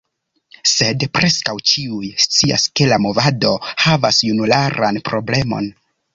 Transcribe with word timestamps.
Sed 0.69 1.03
preskaŭ 1.17 1.53
ĉiuj 1.71 2.09
scias 2.23 2.65
ke 2.81 2.89
la 2.93 2.99
movado 3.05 3.53
havas 3.85 4.25
junularan 4.31 5.01
problemon. 5.13 5.71